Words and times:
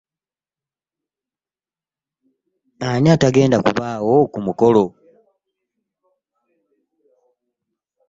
Ani 2.87 3.07
atagenda 3.15 3.57
kubaawo 3.65 4.15
kumukolo? 4.31 4.83